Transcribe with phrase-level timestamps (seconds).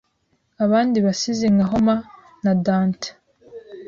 [0.63, 1.99] Abandi basizi nka Homer
[2.43, 3.09] na Dante